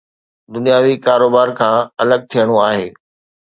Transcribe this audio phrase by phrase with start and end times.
[0.53, 2.85] دنياوي ڪاروبار کان الڳ ٿيڻو آهي